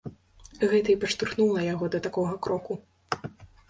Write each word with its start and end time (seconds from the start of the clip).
Гэта 0.71 0.87
і 0.93 0.95
падштурхнула 1.03 1.69
яго 1.73 1.85
да 1.97 2.05
такога 2.09 2.37
кроку. 2.49 2.83